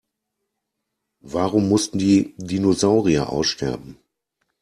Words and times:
Warum 1.27 1.69
mussten 1.69 1.99
die 1.99 2.33
Dinosaurier 2.37 3.29
aussterben? 3.29 3.99